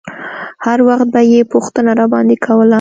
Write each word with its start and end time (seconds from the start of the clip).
هر 0.65 0.79
وخت 0.89 1.07
به 1.13 1.21
يې 1.31 1.39
پوښتنه 1.53 1.91
راباندې 1.99 2.37
کوله. 2.45 2.69